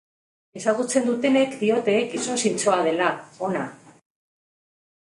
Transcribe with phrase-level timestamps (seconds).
[0.59, 3.13] Ezagutzen dutenek diote gizon zintzoa dela,
[3.51, 3.69] ona.